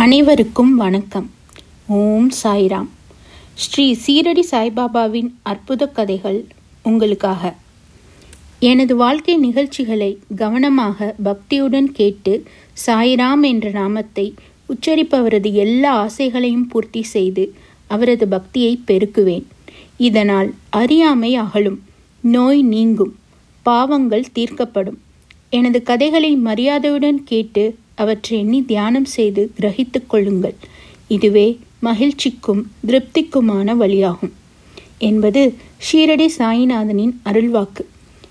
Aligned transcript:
அனைவருக்கும் 0.00 0.74
வணக்கம். 0.74 1.30
ஓம் 1.86 2.30
சாய்ராம். 2.42 2.86
ஸ்ரீ 3.54 3.96
சீரடி 4.06 4.42
சாய்பாபாவின் 4.50 5.30
அற்புத 5.42 5.88
கதைகள் 5.88 6.44
உங்களுக்காக. 6.82 7.54
எனது 8.58 8.96
வாழ்க்கை 8.96 9.36
நிகழ்ச்சிகளை 9.36 10.18
கவனமாக 10.36 11.14
பக்தியுடன் 11.24 11.84
கேட்டு 11.84 12.44
சாய்ராம் 12.86 13.40
என்ற 13.40 13.70
நாமத்தை 13.70 14.34
உச்சரிப்பவரது 14.68 15.52
எல்லா 15.52 16.06
ஆசைகளையும் 16.06 16.68
பூர்த்தி 16.68 17.02
செய்து 17.02 17.54
அவரது 17.86 18.28
பக்தியை 18.28 18.80
பெருக்குவேன். 18.86 19.44
இதனால் 19.96 20.54
அறியாமை 20.70 21.34
அகலும் 21.34 21.82
நோய் 22.20 22.62
நீங்கும் 22.62 23.16
பாவங்கள் 23.62 24.24
தீர்க்கப்படும். 24.34 24.98
எனது 25.50 25.82
கதைகளை 25.82 26.36
மரியாதையுடன் 26.36 27.24
கேட்டு 27.24 27.78
அவற்றை 28.02 28.38
எண்ணி 28.38 28.60
தியானம் 28.64 29.08
செய்து 29.16 29.42
கிரகித்து 29.60 30.00
கொள்ளுங்கள். 30.06 30.56
இதுவே 31.16 31.46
மகிழ்ச்சிக்கும் 31.82 32.62
திருப்திக்குமான 32.86 33.74
வழியாகும். 33.82 34.34
என்பது 35.08 35.42
ஷீரடி 35.86 36.28
சாயிநாதனின் 36.38 37.14
அருள்வாக்கு. 37.24 37.84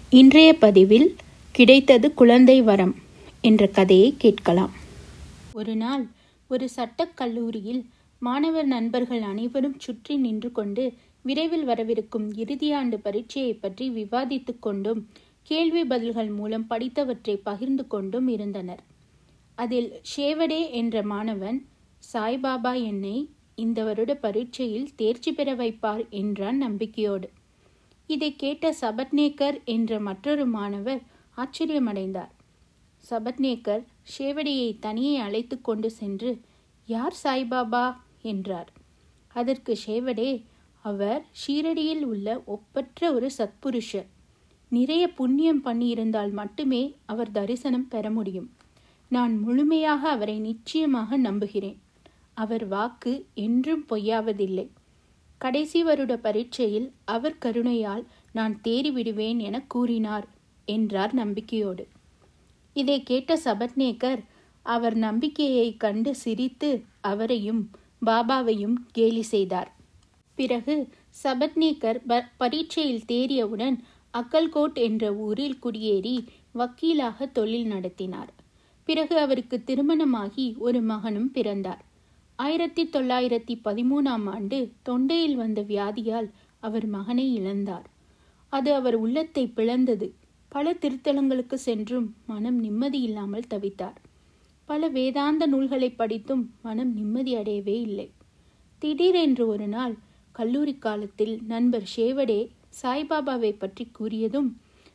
இன்றைய 0.09 0.49
பதிவில் 0.63 1.07
கிடைத்தது 1.55 2.07
குழந்தை 2.13 2.57
வரம் 2.61 2.95
என்ற 3.41 3.67
கதையை 3.67 4.09
கேட்கலாம். 4.17 4.73
ஒரு 5.53 5.75
நாள் 5.75 6.03
ஒரு 6.51 6.65
சட்டக் 6.69 7.17
கல்லூரியில் 7.19 7.81
மாணவர் 8.21 8.67
நண்பர்கள் 8.67 9.23
அனைவரும் 9.31 9.77
சுற்றி 9.79 10.13
நின்று 10.15 10.49
கொண்டு 10.51 10.83
விரைவில் 11.25 11.65
வரவிருக்கும் 11.65 12.27
இறுதியாண்டு 12.33 12.97
பரீட்சையை 13.05 13.53
பற்றி 13.53 13.85
விவாதித்துக் 13.89 14.61
கொண்டும் 14.65 15.01
கேள்வி 15.49 15.83
பதில்கள் 15.83 16.29
மூலம் 16.29 16.65
படித்தவற்றை 16.69 17.35
பகிர்ந்து 17.43 17.83
கொண்டும் 17.87 18.27
இருந்தனர். 18.27 18.81
அதில் 19.57 19.89
ஷேவடே 20.11 20.71
என்ற 20.71 21.03
மாணவன் 21.03 21.59
சாய்பாபா 22.13 22.83
என்னை 22.83 23.17
இந்த 23.55 23.83
வருட 23.83 24.11
பரீட்சையில் 24.15 24.89
தேர்ச்சி 24.95 25.31
பெற 25.33 25.55
வைப்பார் 25.55 26.03
என்றான் 26.09 26.57
நம்பிக்கையோடு. 26.57 27.27
இதை 28.09 28.35
கேட்ட 28.35 28.75
சபட்நேக்கர் 28.81 29.57
என்ற 29.63 29.99
மற்றொரு 29.99 30.45
மாணவர் 30.47 31.01
ஆச்சரியமடைந்தார். 31.37 32.33
சபட்நேக்கர் 33.09 33.83
ஷேவடியை 34.17 34.69
தனியே 34.79 35.17
அழைத்து 35.17 35.61
கொண்டு 35.61 35.91
சென்று 35.91 36.31
யார் 36.87 37.15
சாய்பாபா? 37.23 37.85
என்றார். 38.21 38.69
அதற்கு 39.35 39.77
ஷேவடே 39.87 40.29
அவர் 40.85 41.25
ஷீரடியில் 41.41 42.03
உள்ள 42.03 42.27
ஒப்பற்ற 42.45 43.13
ஒரு 43.13 43.29
சத்புருஷர். 43.37 44.07
நிறைய 44.71 45.03
புண்ணியம் 45.13 45.65
பண்ணியிருந்தால் 45.65 46.31
மட்டுமே 46.31 46.83
அவர் 47.05 47.31
தரிசனம் 47.31 47.87
பெற 47.87 48.11
முடியும். 48.11 48.49
நான் 49.09 49.33
முழுமையாக 49.39 50.09
அவரை 50.09 50.37
நிச்சயமாக 50.39 51.17
நம்புகிறேன். 51.17 51.77
அவர் 52.33 52.65
வாக்கு 52.67 53.13
என்றும் 53.33 53.83
பொய்யாவதில்லை. 53.89 54.67
கடைசி 55.41 55.79
வருட 55.83 56.13
பரீட்சையில் 56.17 56.87
அவர் 57.05 57.37
கருணையால் 57.45 58.03
நான் 58.31 58.55
தேறிவிடுவேன் 58.63 59.39
என 59.47 59.55
கூறினார் 59.67 60.27
என்றார் 60.67 61.13
நம்பிக்கையோடு. 61.13 61.83
இதை 62.75 62.97
கேட்ட 63.03 63.39
சபட்நேக்கர் 63.45 64.21
அவர் 64.65 64.95
நம்பிக்கையை 64.97 65.67
கண்டு 65.77 66.11
சிரித்து 66.15 66.69
அவரையும் 67.01 67.61
பாபாவையும் 68.05 68.77
கேலி 68.91 69.23
செய்தார். 69.33 69.69
பிறகு 70.37 70.75
சபட்நேக்கர் 71.23 71.99
பரீட்சையில் 72.37 73.07
தேறியவுடன் 73.11 73.77
அக்கல்கோட் 74.13 74.77
என்ற 74.87 75.13
ஊரில் 75.25 75.59
குடியேறி 75.59 76.17
வக்கீலாக 76.51 77.27
தொழில் 77.37 77.67
நடத்தினார். 77.67 78.31
பிறகு 78.87 79.15
அவருக்கு 79.17 79.57
திருமணமாகி 79.63 80.47
ஒரு 80.57 80.79
மகனும் 80.81 81.31
பிறந்தார். 81.31 81.81
ஆயிரத்தி 82.39 82.83
தொள்ளாயிரத்தி 82.85 83.53
பதிமூணாம் 83.65 84.25
ஆண்டு 84.29 84.57
தொண்டையில் 84.89 85.35
வந்த 85.35 85.61
வியாதியால் 85.61 86.27
அவர் 86.63 86.87
மகனை 86.87 87.25
இழந்தார். 87.39 87.87
அது 88.53 88.69
அவர் 88.73 88.95
உள்ளத்தை 88.95 89.43
பிளந்தது. 89.55 90.07
பல 90.51 90.73
திருத்தலங்களுக்கு 90.73 91.57
சென்றும் 91.67 92.07
மனம் 92.25 92.59
நிம்மதி 92.59 92.99
இல்லாமல் 93.01 93.49
தவித்தார். 93.53 93.97
பல 94.69 94.87
வேதாந்த 94.87 95.43
நூல்களை 95.47 95.89
படித்தும் 95.91 96.43
மனம் 96.61 96.93
நிம்மதி 96.93 97.33
அடையவே 97.35 97.77
இல்லை. 97.81 98.07
திடீரென்று 98.81 99.43
ஒரு 99.47 99.67
நாள் 99.67 99.95
கல்லூரி 100.31 100.75
காலத்தில் 100.77 101.35
நண்பர் 101.47 101.87
ஷேவடே 101.95 102.41
சாய்பாபாவை 102.81 103.51
பற்றி 103.57 103.85
கூறியதும் 103.99 104.49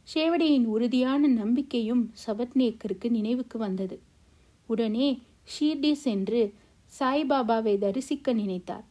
ஷேவடையின் 0.08 0.64
உறுதியான 0.64 1.26
நம்பிக்கையும் 1.26 2.02
சபத்நேக்கருக்கு 2.26 3.08
நினைவுக்கு 3.10 3.58
வந்தது. 3.58 3.96
உடனே 4.66 5.08
ஷீர்டி 5.52 5.92
சென்று 5.92 6.42
சாய்பாபாவை 6.92 7.78
தரிசிக்க 7.78 8.32
நினைத்தார். 8.32 8.84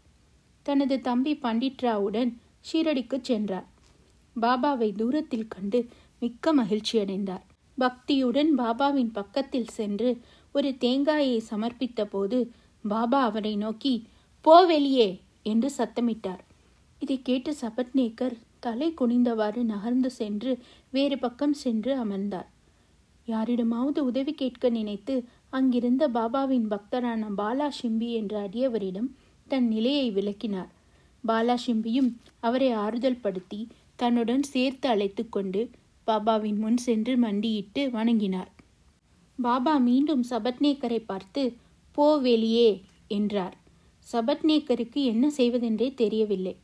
தனது 0.66 1.02
தம்பி 1.02 1.34
பண்டிட்ராவுடன் 1.44 2.32
ஷீரடிக்கு 2.68 3.18
சென்றார். 3.22 3.68
பாபாவை 4.36 4.90
தூரத்தில் 4.96 5.48
கண்டு 5.48 5.80
மிக்க 6.20 6.54
மகிழ்ச்சியடைந்தார் 6.56 7.46
பக்தியுடன் 7.78 8.50
பாபாவின் 8.58 9.12
பக்கத்தில் 9.14 9.72
சென்று 9.78 10.10
ஒரு 10.56 10.78
தேங்காயை 10.78 11.44
சமர்ப்பித்த 11.50 12.02
போது 12.06 12.40
பாபா 12.88 13.20
அவரை 13.24 13.56
நோக்கி 13.56 13.94
போ 14.46 14.66
வெளியே 14.66 15.10
என்று 15.44 15.70
சத்தமிட்டார். 15.78 16.42
இதை 17.02 17.22
கேட்டு 17.22 17.52
சபத்நேக்கர் 17.62 18.36
தலை 18.60 18.94
குனிந்தவாறு 19.02 19.62
நகர்ந்து 19.64 20.10
சென்று 20.12 20.52
வேறு 20.92 21.18
பக்கம் 21.20 21.54
சென்று 21.54 21.92
அமர்ந்தார். 21.98 22.50
யாரிடமாவது 23.28 24.00
உதவி 24.06 24.34
கேட்க 24.34 24.70
நினைத்து 24.70 25.16
அங்கிருந்த 25.50 26.04
பாபாவின் 26.10 26.68
பக்தரான 26.70 27.30
பாலா 27.38 27.68
ஷிம்பி 27.80 28.10
என்ற 28.12 28.34
அடியவரிடம் 28.48 29.10
தன் 29.48 29.68
நிலையை 29.68 30.08
விளக்கினார். 30.12 30.72
பாலா 31.28 31.56
ஷிம்பியும் 31.66 32.10
அவரை 32.40 32.72
ஆறுதல் 32.72 33.22
படுத்தி 33.22 33.68
தன்னுடன் 33.96 34.44
சேர்த்து 34.44 34.90
அழைத்து 34.90 35.24
கொண்டு 35.30 35.62
பாபாவின் 36.08 36.58
முன் 36.58 36.78
சென்று 36.78 37.18
மண்டியிட்டு 37.18 37.82
வணங்கினார். 37.90 38.52
பாபா 39.40 39.78
மீண்டும் 39.78 40.24
சபத்நேக்கரை 40.30 41.02
பார்த்து 41.06 41.44
போ 41.96 42.18
வெளியே 42.18 42.70
என்றார். 43.08 43.56
சபத்நேக்கருக்கு 44.08 45.02
என்ன 45.04 45.26
செய்வதென்றே 45.30 45.88
தெரியவில்லை. 45.94 46.56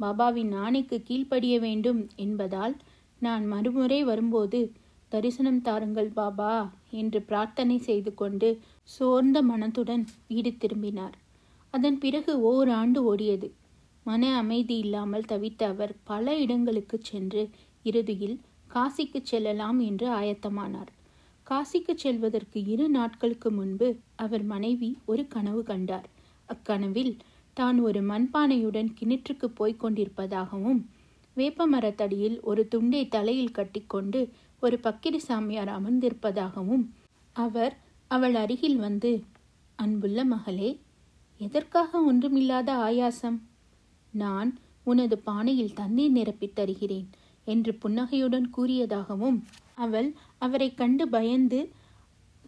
பாபாவின் 0.00 0.52
ஆணைக்கு 0.56 0.96
கீழ்ப்படிய 1.02 1.54
வேண்டும் 1.60 2.00
என்பதால் 2.16 2.74
நான் 3.20 3.44
மறுமுறை 3.46 4.04
வரும்போது 4.04 4.60
தரிசனம் 5.08 5.60
தாருங்கள் 5.62 6.10
பாபா 6.12 6.52
என்று 6.90 7.22
பிரார்த்தனை 7.22 7.76
செய்து 7.78 8.14
கொண்டு 8.14 8.48
சோர்ந்த 8.82 9.38
மனத்துடன் 9.42 10.04
வீடு 10.28 10.52
திரும்பினார். 10.56 11.14
அதன் 11.74 11.98
பிறகு 11.98 12.32
ஓராண்டு 12.40 13.00
ஓடியது. 13.10 13.48
மன 14.06 14.36
அமைதி 14.36 14.76
இல்லாமல் 14.78 15.28
தவித்த 15.28 15.62
அவர் 15.64 15.94
பல 16.04 16.34
இடங்களுக்கு 16.36 16.98
சென்று 17.02 17.42
இறுதியில் 17.82 18.36
காசிக்கு 18.74 19.20
செல்லலாம் 19.22 19.78
என்று 19.78 20.06
ஆயத்தமானார். 20.08 20.90
காசிக்கு 21.46 21.94
செல்வதற்கு 21.94 22.58
இரு 22.64 22.88
நாட்களுக்கு 22.88 23.50
முன்பு 23.50 23.88
அவர் 24.16 24.44
மனைவி 24.44 24.90
ஒரு 25.04 25.22
கனவு 25.26 25.62
கண்டார். 25.62 26.08
அக்கனவில் 26.48 27.14
தான் 27.54 27.80
ஒரு 27.80 28.00
மண்பானையுடன் 28.02 28.90
கிணற்றுக்கு 29.00 29.44
போய்க் 29.54 29.84
கொண்டிருப்பதாகவும் 29.84 30.80
வேப்ப 31.34 31.66
மரத்தடியில் 31.66 32.40
ஒரு 32.40 32.68
துண்டை 32.68 33.08
தலையில் 33.08 33.50
கட்டிக்கொண்டு 33.50 34.20
ஒரு 34.60 34.80
பக்கிரி 34.82 35.16
சாமியார் 35.16 35.68
அமர்ந்திருப்பதாகவும் 35.68 36.84
அவர் 37.32 37.74
அவள் 38.10 38.34
அருகில் 38.34 38.76
வந்து 38.76 39.12
அன்புள்ள 39.78 40.24
மகளே 40.24 40.80
எதற்காக 41.40 42.00
ஒன்றுமில்லாத 42.02 42.70
ஆயாசம்? 42.76 43.38
நான் 44.14 44.50
உனது 44.84 45.18
பானையில் 45.18 45.72
தண்ணீர் 45.72 46.12
நிரப்பித் 46.12 46.52
தருகிறேன் 46.52 47.08
என்று 47.44 47.74
புன்னகையுடன் 47.74 48.50
கூறியதாகவும் 48.56 49.38
அவள் 49.74 50.08
அவரை 50.38 50.74
கண்டு 50.74 51.08
பயந்து 51.08 51.60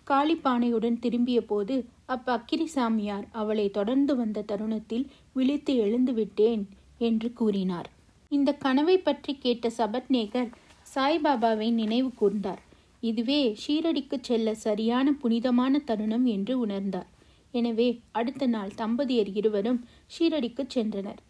காளிப்பானையுடன் 0.06 0.98
திரும்பிய 0.98 1.38
போது 1.42 1.76
அப்பக்கிரி 2.08 2.66
சாமியார் 2.74 3.26
அவளை 3.32 3.66
தொடர்ந்து 3.70 4.12
வந்த 4.16 4.44
தருணத்தில் 4.50 5.06
விழித்து 5.32 5.72
எழுந்து 5.76 6.12
விட்டேன் 6.12 6.62
என்று 6.98 7.28
கூறினார். 7.32 7.88
இந்த 8.32 8.50
கனவை 8.64 8.96
பற்றி 8.98 9.32
கேட்ட 9.34 9.70
சபத்நேகர் 9.78 10.50
சாய்பாபாவை 10.94 11.68
நினைவு 11.72 12.10
கூர்ந்தார். 12.20 12.62
இதுவே 13.00 13.40
ஷீரடிக்கு 13.62 14.16
செல்ல 14.20 14.54
சரியான 14.54 15.12
புனிதமான 15.12 15.78
தருணம் 15.78 16.24
என்று 16.24 16.54
உணர்ந்தார். 16.66 17.08
எனவே 17.54 17.88
அடுத்த 18.12 18.46
நாள் 18.46 18.72
தம்பதியர் 18.78 19.30
இருவரும் 19.34 19.80
ஷீரடிக்கு 20.14 20.62
சென்றனர். 20.74 21.20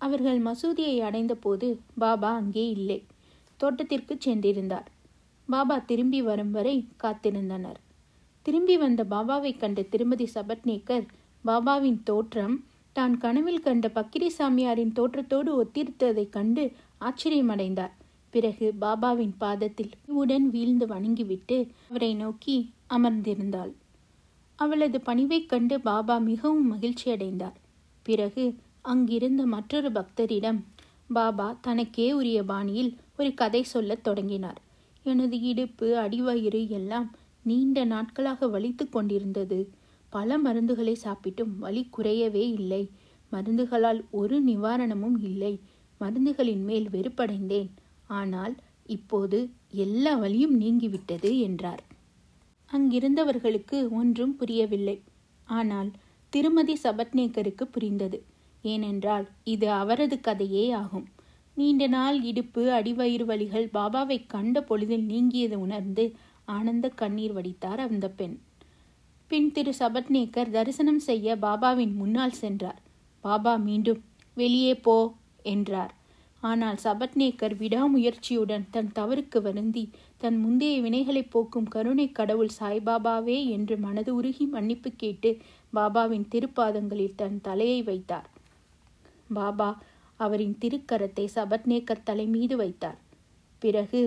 அவர்கள் 0.00 0.40
மசூதியை 0.40 0.96
அடைந்தபோது 1.00 1.68
பாபா 1.98 2.30
அங்கே 2.34 2.64
இல்லை. 2.68 3.00
தோட்டத்திற்கு 3.60 4.14
சென்றிருந்தார். 4.26 4.88
பாபா 5.48 5.78
திரும்பி 5.90 6.20
வரும் 6.22 6.50
வரை 6.50 6.76
காத்திருந்தனர். 7.02 7.80
திரும்பி 8.46 8.76
வந்த 8.76 9.04
பாபாவை 9.10 9.58
கண்ட 9.58 9.82
திருமதி 9.82 10.26
சபட்நேக்கர் 10.34 11.06
பாபாவின் 11.44 12.02
தோற்றம் 12.02 12.64
தான் 12.92 13.18
கனவில் 13.18 13.62
கண்ட 13.62 13.90
பக்கிரி 13.94 14.28
சாமியாரின் 14.38 14.92
தோற்றத்தோடு 14.92 15.50
ஒத்திருத்ததைக் 15.62 16.28
கண்டு 16.28 16.64
ஆச்சரியமடைந்தார். 17.00 17.94
பிறகு 18.30 18.74
பாபாவின் 18.80 19.34
பாதத்தில் 19.38 19.90
உடன் 20.20 20.46
வீழ்ந்து 20.50 20.86
வணங்கிவிட்டு 20.86 21.58
அவரை 21.88 22.14
நோக்கி 22.14 22.56
அமர்ந்திருந்தாள். 22.90 23.72
அவளது 24.58 25.00
பணிவைக் 25.00 25.48
கண்டு 25.48 25.80
பாபா 25.80 26.18
மிகவும் 26.18 26.66
மகிழ்ச்சி 26.66 27.10
அடைந்தார் 27.10 27.58
பிறகு 28.06 28.46
அங்கிருந்த 28.82 29.42
மற்றொரு 29.46 29.92
பக்தரிடம் 29.92 30.60
பாபா 31.12 31.58
தனக்கே 31.60 32.12
உரிய 32.12 32.40
பாணியில் 32.44 32.92
ஒரு 33.18 33.34
கதை 33.34 33.62
சொல்லத் 33.62 34.04
தொடங்கினார். 34.04 34.60
எனது 35.02 35.36
இடுப்பு 35.40 35.88
அடிவயிறு 35.96 36.68
எல்லாம் 36.68 37.08
நீண்ட 37.46 37.78
நாட்களாக 37.84 38.46
வலித்து 38.46 38.84
கொண்டிருந்தது. 38.88 39.58
பல 40.12 40.38
மருந்துகளை 40.38 40.94
சாப்பிட்டும் 41.04 41.52
வலி 41.58 41.82
குறையவே 41.96 42.44
இல்லை. 42.58 42.82
மருந்துகளால் 43.32 44.00
ஒரு 44.10 44.36
நிவாரணமும் 44.44 45.18
இல்லை. 45.20 45.54
மருந்துகளின் 46.00 46.64
மேல் 46.64 46.88
வெறுப்படைந்தேன். 46.90 47.70
ஆனால் 48.10 48.54
இப்போது 48.86 49.38
எல்லா 49.84 50.12
வலியும் 50.14 50.56
நீங்கிவிட்டது 50.60 51.30
என்றார். 51.40 51.82
அங்கிருந்தவர்களுக்கு 52.70 53.78
ஒன்றும் 53.90 54.34
புரியவில்லை. 54.36 54.96
ஆனால் 55.48 55.90
திருமதி 56.32 56.74
சபட்நேக்கருக்கு 56.82 57.64
புரிந்தது. 57.64 58.18
ஏனென்றால் 58.64 59.26
இது 59.44 59.66
அவரது 59.72 60.16
கதையே 60.20 60.64
ஆகும். 60.72 61.06
நீண்ட 61.56 61.84
நாள் 61.86 62.16
இடுப்பு 62.22 62.62
அடிவயிறு 62.70 63.24
வலிகள் 63.24 63.66
பாபாவை 63.74 64.18
கண்ட 64.26 64.56
பொழுதில் 64.60 65.06
நீங்கியது 65.06 65.56
உணர்ந்து 65.56 66.04
ஆனந்த 66.48 66.86
கண்ணீர் 66.88 67.32
வடித்தார் 67.32 67.80
அந்த 67.80 68.06
பெண். 68.08 68.36
பின் 69.30 69.52
திரு 69.52 69.72
சபட்நேக்கர் 69.78 70.50
தரிசனம் 70.50 71.00
செய்ய 71.00 71.36
பாபாவின் 71.36 71.94
முன்னால் 71.94 72.40
சென்றார். 72.42 72.80
பாபா 73.24 73.54
மீண்டும் 73.56 74.02
வெளியே 74.36 74.74
போ 74.74 74.96
என்றார். 75.42 75.92
ஆனால் 76.42 76.78
சபட்நேக்கர் 76.84 77.54
விடாமுயற்சியுடன் 77.54 78.64
தன் 78.70 78.90
தவறுக்கு 78.94 79.38
வருந்தி 79.42 79.84
தன் 80.16 80.36
முந்தைய 80.36 80.74
வினைகளை 80.82 81.22
போக்கும் 81.30 81.68
கருணை 81.68 82.06
கடவுள் 82.12 82.56
சாய்பாபாவே 82.58 83.38
என்று 83.48 83.76
மனது 83.76 84.10
உருகி 84.14 84.46
மன்னிப்பு 84.46 84.90
கேட்டு 84.96 85.30
பாபாவின் 85.72 86.26
திருப்பாதங்களில் 86.34 87.16
தன் 87.16 87.38
தலையை 87.40 87.80
வைத்தார். 87.82 88.28
பாபா 89.34 89.70
அவரின் 90.16 90.56
திருக்கரத்தை 90.60 91.26
சபட்நேக்கர் 91.34 92.04
தலை 92.04 92.26
மீது 92.26 92.56
வைத்தார். 92.56 92.98
பிறகு 93.62 94.00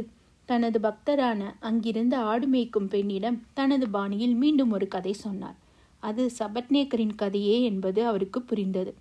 தனது 0.50 0.78
பக்தரான 0.80 1.42
அங்கிருந்த 1.60 2.16
ஆடு 2.32 2.48
மேய்க்கும் 2.48 2.90
பெண்ணிடம் 2.94 3.38
தனது 3.54 3.86
பாணியில் 3.90 4.36
மீண்டும் 4.36 4.72
ஒரு 4.76 4.88
கதை 4.88 5.14
சொன்னார். 5.26 5.58
அது 6.04 6.24
சபட்நேக்கரின் 6.40 7.16
கதையே 7.16 7.56
என்பது 7.62 8.02
அவருக்கு 8.06 8.40
புரிந்தது. 8.42 8.92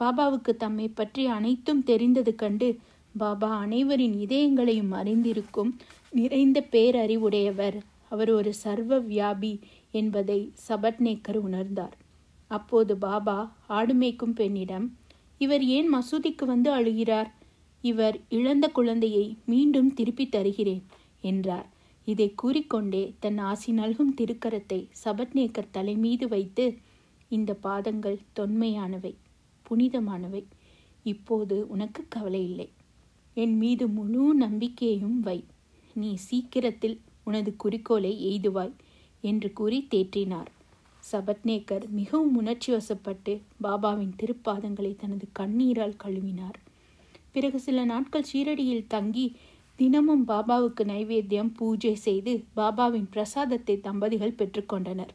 பாபாவுக்கு 0.00 0.52
தம்மை 0.56 0.86
பற்றி 0.88 1.22
அனைத்தும் 1.36 1.82
தெரிந்தது 1.82 2.32
கண்டு 2.34 2.68
பாபா 3.14 3.50
அனைவரின் 3.64 4.16
இதயங்களையும் 4.24 4.92
அறிந்திருக்கும் 5.00 5.70
நிறைந்த 6.12 6.58
பேரறிவுடையவர் 6.72 7.78
அவர் 8.12 8.30
ஒரு 8.30 8.50
சர்வ 8.62 8.98
வியாபி 9.10 9.52
என்பதை 10.00 10.38
சபட்நேக்கர் 10.68 11.38
உணர்ந்தார். 11.46 11.94
அப்போது 12.50 12.92
பாபா 13.06 13.36
ஆடு 13.78 13.94
மேய்க்கும் 13.94 14.38
பெண்ணிடம் 14.40 14.86
இவர் 15.40 15.64
ஏன் 15.76 15.88
மசூதிக்கு 15.94 16.44
வந்து 16.44 16.70
அழுகிறார்? 16.78 17.30
இவர் 17.80 18.20
இழந்த 18.28 18.68
குழந்தையை 18.68 19.36
மீண்டும் 19.44 19.94
திருப்பி 19.94 20.28
தருகிறேன் 20.28 20.82
என்றார். 21.20 21.68
இதை 22.04 22.34
கூறிக்கொண்டே 22.34 23.14
தன் 23.20 23.38
ஆசி 23.38 23.72
நல்கும் 23.72 24.14
திருக்கரத்தை 24.20 24.80
சபட்நேக்கர் 25.04 25.70
தலை 25.70 25.94
மீது 25.96 26.28
வைத்து 26.28 26.78
இந்த 27.28 27.54
பாதங்கள் 27.54 28.18
தொன்மையானவை 28.38 29.14
புனிதமானவை. 29.66 30.44
இப்போது 31.02 31.68
உனக்கு 31.68 32.02
கவலை 32.08 32.42
இல்லை. 32.44 32.68
என் 33.34 33.56
மீது 33.56 33.88
முழு 33.88 34.34
நம்பிக்கையையும் 34.34 35.20
வை. 35.20 35.44
நீ 35.96 36.16
சீக்கிரத்தில் 36.16 37.00
உனது 37.24 37.56
குறிக்கோளை 37.56 38.12
எய்துவாய் 38.30 38.74
என்று 39.20 39.52
கூறி 39.52 39.86
தேற்றினார். 39.90 40.50
சபட்நேக்கர் 41.12 41.84
மிகவும் 41.88 42.34
உணர்ச்சி 42.36 42.72
வசப்பட்டு 42.72 43.32
பாபாவின் 43.62 44.12
திருப்பாதங்களை 44.16 44.96
தனது 44.96 45.26
கண்ணீரால் 45.32 46.00
கழுவினார். 46.04 46.58
பிறகு 47.32 47.58
சில 47.60 47.84
நாட்கள் 47.84 48.28
ஷீரடியில் 48.32 48.86
தங்கி 48.86 49.36
தினமும் 49.78 50.24
பாபாவுக்கு 50.28 50.82
நைவேத்தியம் 50.84 51.52
பூஜை 51.56 51.94
செய்து 51.94 52.32
பாபாவின் 52.56 53.08
பிரசாதத்தை 53.10 53.80
தம்பதிகள் 53.80 54.38
பெற்றுக்கொண்டனர். 54.38 55.12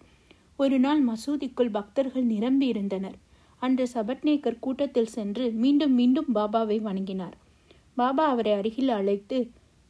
ஒரு 0.56 0.80
நாள் 0.80 1.02
மசூதிக்குள் 1.06 1.72
பக்தர்கள் 1.72 2.24
நிரம்பி 2.24 2.68
இருந்தனர். 2.68 3.18
அன்று 3.62 3.86
சபட்நேக்கர் 3.94 4.60
கூட்டத்தில் 4.60 5.14
சென்று 5.18 5.46
மீண்டும் 5.52 5.94
மீண்டும் 5.94 6.30
பாபாவை 6.36 6.78
வணங்கினார். 6.82 7.36
பாபா 7.96 8.24
அவரை 8.26 8.54
அருகில் 8.54 8.90
அழைத்து 8.90 9.38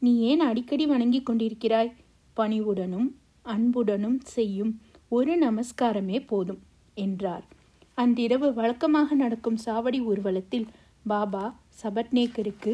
நீ 0.02 0.12
ஏன் 0.20 0.40
அடிக்கடி 0.40 0.86
வணங்கிக் 0.86 1.28
கொண்டிருக்கிறாய்? 1.30 1.92
பணிவுடனும் 2.38 3.08
அன்புடனும் 3.46 4.20
செய்யும் 4.26 4.72
ஒரு 5.08 5.34
நமஸ்காரமே 5.38 6.18
போதும் 6.28 6.62
என்றார். 6.94 7.46
அன்றிரவு 7.94 8.48
வழக்கமாக 8.54 9.16
நடக்கும் 9.16 9.60
சாவடி 9.66 10.00
ஊர்வலத்தில் 10.02 10.68
பாபா 11.08 11.46
சபட்நேக்கருக்கு 11.82 12.72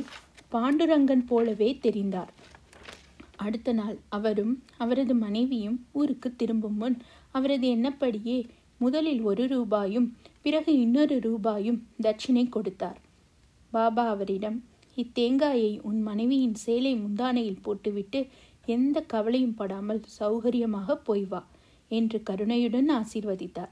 பாண்டுரங்கன் 0.53 1.24
போலவே 1.25 1.69
தெரிந்தார். 1.86 2.31
அடுத்த 3.45 3.69
நாள் 3.74 3.98
அவரும் 4.09 4.53
அவரது 4.77 5.13
மனைவியும் 5.15 5.77
ஊருக்கு 5.92 6.30
திரும்பும் 6.36 6.75
முன் 6.75 6.98
அவரது 7.31 7.68
எண்ணப்படியே 7.75 8.39
முதலில் 8.77 9.21
ஒரு 9.21 9.44
ரூபாயும் 9.48 10.07
பிறகு 10.42 10.71
இன்னொரு 10.80 11.15
ரூபாயும் 11.19 11.80
தட்சிணை 12.01 12.44
கொடுத்தார். 12.50 13.00
பாபா 13.74 14.03
அவரிடம் 14.07 14.57
இத்தேங்காயை 14.98 15.71
உன் 15.81 16.00
மனைவியின் 16.01 16.57
சேலை 16.63 16.94
முந்தானையில் 16.95 17.62
போட்டுவிட்டு 17.62 18.19
எந்த 18.65 18.98
கவலையும் 19.13 19.56
படாமல் 19.56 20.01
சௌகரியமாக 20.19 20.95
போய் 21.07 21.25
வா 21.25 21.42
என்று 21.92 22.18
கருணையுடன் 22.24 22.89
ஆசீர்வதித்தார். 22.92 23.71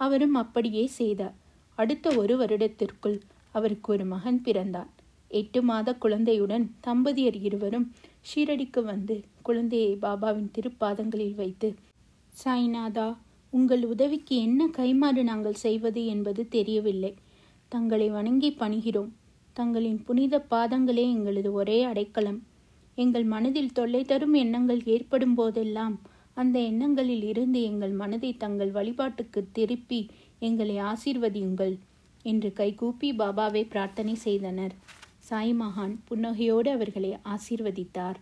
அவரும் 0.00 0.34
அப்படியே 0.34 0.84
செய்தார். 0.98 1.36
அடுத்த 1.78 2.16
ஒரு 2.16 2.34
வருடத்திற்குள் 2.36 3.18
அவருக்கு 3.50 3.92
ஒரு 3.92 4.04
மகன் 4.04 4.40
பிறந்தான். 4.42 4.90
எட்டு 5.30 5.62
மாத 5.62 5.88
குழந்தையுடன் 5.94 6.64
தம்பதியர் 6.86 7.38
இருவரும் 7.42 7.86
ஷீரடிக்கு 8.28 8.80
வந்து 8.84 9.16
குழந்தையை 9.42 9.92
பாபாவின் 10.02 10.52
திருப்பாதங்களில் 10.56 11.34
வைத்து 11.34 11.68
சாய்நாதா 12.44 13.08
உங்கள் 13.52 13.84
உதவிக்கு 13.84 14.34
என்ன 14.36 14.66
கைமாறு 14.76 15.22
நாங்கள் 15.22 15.62
செய்வது 15.64 16.06
என்பது 16.06 16.42
தெரியவில்லை. 16.48 17.12
தங்களை 17.72 18.08
வணங்கி 18.10 18.50
பணிகிறோம். 18.58 19.10
தங்களின் 19.56 20.00
புனித 20.04 20.46
பாதங்களே 20.50 21.04
எங்களது 21.16 21.52
ஒரே 21.52 21.78
அடைக்கலம். 21.82 22.40
எங்கள் 22.94 23.24
மனதில் 23.24 23.72
தொல்லை 23.72 24.02
தரும் 24.04 24.34
எண்ணங்கள் 24.34 24.82
ஏற்படும் 24.84 25.34
போதெல்லாம் 25.34 25.96
அந்த 26.34 26.56
எண்ணங்களில் 26.60 27.22
இருந்து 27.22 27.62
எங்கள் 27.62 27.90
மனதை 27.92 28.30
தங்கள் 28.36 28.70
வழிபாட்டுக்கு 28.70 29.40
திருப்பி 29.52 30.00
எங்களை 30.38 30.76
ஆசீர்வதியுங்கள். 30.90 31.74
என்று 32.22 32.52
கைகூப்பி 32.52 33.12
பாபாவை 33.12 33.68
பிரார்த்தனை 33.68 34.14
செய்தனர். 34.14 34.74
சாய் 35.18 35.54
மகான் 35.54 35.96
புன்னகையோடு 36.10 36.68
அவர்களை 36.68 37.16
ஆசீர்வதித்தார். 37.24 38.14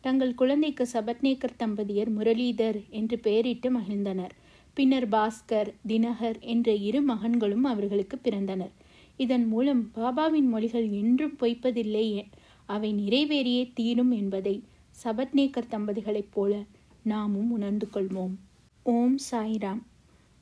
தங்கள் 0.00 0.34
குழந்தைக்கு 0.34 0.88
சபத்நேக்கர் 0.92 1.58
தம்பதியர் 1.58 2.10
முரளிதர் 2.18 2.88
என்று 2.88 3.18
பெயரிட்டு 3.18 3.78
மகிழ்ந்தனர். 3.78 4.30
பின்னர் 4.74 5.08
பாஸ்கர் 5.08 5.74
தினகர் 5.86 6.40
என்ற 6.40 6.74
இரு 6.74 7.02
மகன்களும் 7.02 7.64
அவர்களுக்கு 7.64 8.20
பிறந்தனர். 8.24 8.70
இதன் 9.16 9.46
மூலம் 9.46 9.90
பாபாவின் 9.94 10.48
மொழிகள் 10.48 10.90
என்றும் 10.90 11.36
பொய்ப்பதில்லை 11.40 12.26
அவை 12.66 12.94
நிறைவேறியே 12.94 13.70
தீரும் 13.74 14.10
என்பதை 14.10 14.62
சபத்நேக்கர் 15.04 15.70
தம்பதிகளைப் 15.70 16.32
போல 16.32 16.62
நாமும் 17.02 17.50
உணர்ந்து 17.50 17.88
கொள்வோம். 17.94 18.34
ஓம் 18.82 19.18
சாய்ராம். 19.30 19.82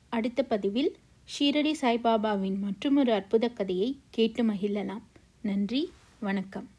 அடுத்த 0.09 0.43
பதிவில் 0.43 0.95
ஷீரடி 1.25 1.73
சாய்பாபாவின் 1.81 2.59
மற்றொரு 2.59 3.13
அற்புத 3.13 3.49
கதையை 3.49 3.99
கேட்டு 4.09 4.43
மகிழலாம். 4.43 5.01
நன்றி 5.41 5.91
வணக்கம். 6.19 6.69